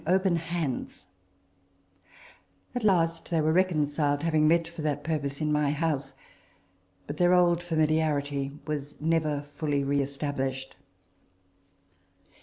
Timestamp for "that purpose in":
4.81-5.51